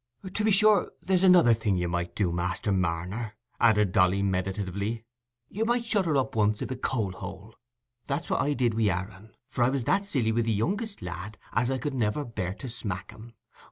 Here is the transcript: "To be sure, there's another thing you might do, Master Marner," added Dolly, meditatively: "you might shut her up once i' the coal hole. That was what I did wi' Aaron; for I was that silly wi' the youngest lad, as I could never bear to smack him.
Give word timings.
"To 0.33 0.43
be 0.43 0.49
sure, 0.49 0.91
there's 1.03 1.21
another 1.21 1.53
thing 1.53 1.77
you 1.77 1.87
might 1.87 2.15
do, 2.15 2.31
Master 2.31 2.71
Marner," 2.71 3.35
added 3.59 3.91
Dolly, 3.91 4.23
meditatively: 4.23 5.05
"you 5.47 5.63
might 5.63 5.85
shut 5.85 6.07
her 6.07 6.17
up 6.17 6.35
once 6.35 6.59
i' 6.59 6.65
the 6.65 6.75
coal 6.75 7.11
hole. 7.11 7.53
That 8.07 8.21
was 8.21 8.31
what 8.31 8.41
I 8.41 8.53
did 8.53 8.73
wi' 8.73 8.85
Aaron; 8.87 9.35
for 9.47 9.63
I 9.63 9.69
was 9.69 9.83
that 9.83 10.05
silly 10.05 10.31
wi' 10.31 10.41
the 10.41 10.51
youngest 10.51 11.03
lad, 11.03 11.37
as 11.53 11.69
I 11.69 11.77
could 11.77 11.93
never 11.93 12.25
bear 12.25 12.55
to 12.55 12.67
smack 12.67 13.11
him. 13.11 13.35